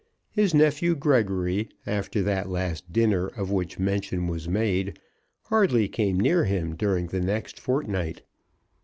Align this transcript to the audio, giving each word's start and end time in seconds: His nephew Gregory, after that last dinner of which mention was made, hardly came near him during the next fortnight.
His 0.31 0.55
nephew 0.55 0.95
Gregory, 0.95 1.69
after 1.85 2.23
that 2.23 2.49
last 2.49 2.91
dinner 2.91 3.27
of 3.27 3.51
which 3.51 3.77
mention 3.77 4.25
was 4.25 4.49
made, 4.49 4.97
hardly 5.43 5.87
came 5.87 6.19
near 6.19 6.45
him 6.45 6.75
during 6.75 7.05
the 7.05 7.21
next 7.21 7.59
fortnight. 7.59 8.23